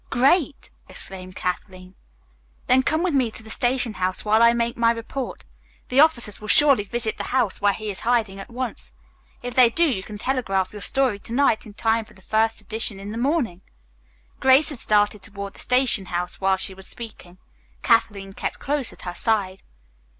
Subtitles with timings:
[0.09, 1.93] "Great!" exclaimed Kathleen.
[2.65, 5.45] "Then come with me to the station house while I make my report.
[5.89, 8.93] The officers will surely visit the house where he is hiding at once.
[9.43, 12.59] If they do, you can telegraph your story to night in time for the first
[12.61, 13.61] edition in the morning."
[14.39, 17.37] Grace had started toward the station house while she was speaking.
[17.83, 19.61] Kathleen kept close at her side.